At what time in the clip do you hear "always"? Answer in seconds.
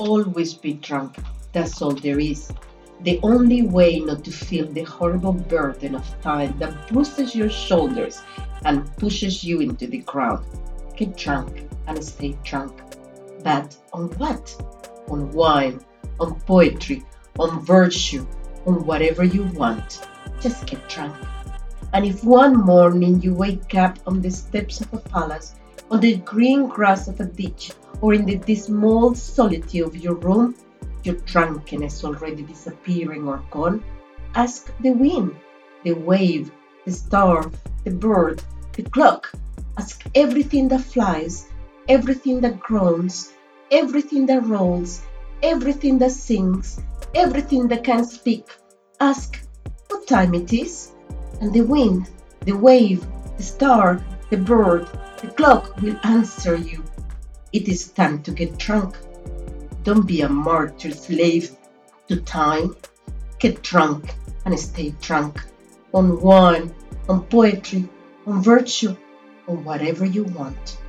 0.00-0.54